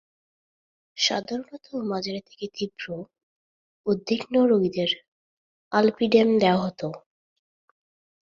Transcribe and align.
সাধারণত 0.97 1.65
মাঝারি 1.89 2.21
থেকে 2.25 2.45
তীব্র 2.55 2.85
উদ্বিগ্ন 3.85 4.35
রোগীদের 4.45 4.91
আলপিডেম 5.71 6.29
দেওয়া 6.39 6.61
হতো। 6.65 6.87